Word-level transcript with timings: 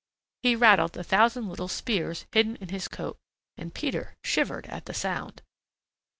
He 0.41 0.55
rattled 0.55 0.93
the 0.93 1.03
thousand 1.03 1.47
little 1.47 1.67
spears 1.67 2.25
hidden 2.31 2.55
in 2.55 2.69
his 2.69 2.87
coat, 2.87 3.19
and 3.55 3.71
Peter 3.71 4.15
shivered 4.23 4.65
at 4.65 4.87
the 4.87 4.95
sound. 4.95 5.43